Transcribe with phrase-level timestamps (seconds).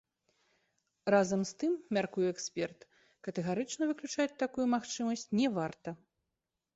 [1.15, 2.79] Разам з тым, мяркуе эксперт,
[3.27, 5.89] катэгарычна выключаць такую магчымасць не варта.